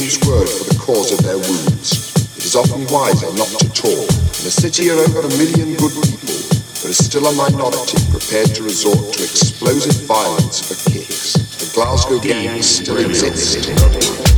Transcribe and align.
word 0.00 0.48
for 0.48 0.64
the 0.72 0.80
cause 0.80 1.12
of 1.12 1.22
their 1.22 1.36
wounds. 1.36 2.16
It 2.38 2.46
is 2.46 2.56
often 2.56 2.86
wiser 2.88 3.28
not 3.36 3.48
to 3.60 3.68
talk. 3.76 4.08
In 4.40 4.48
a 4.48 4.50
city 4.50 4.88
of 4.88 4.96
over 4.96 5.20
a 5.20 5.28
million 5.36 5.76
good 5.76 5.92
people, 5.92 6.32
there 6.80 6.88
is 6.88 7.04
still 7.04 7.26
a 7.26 7.32
minority 7.36 8.00
prepared 8.08 8.54
to 8.56 8.62
resort 8.62 9.12
to 9.12 9.22
explosive 9.22 10.06
violence 10.08 10.64
for 10.64 10.90
kicks. 10.90 11.34
The 11.60 11.70
Glasgow 11.74 12.20
Gang 12.20 12.62
still 12.62 12.96
exists. 12.96 14.31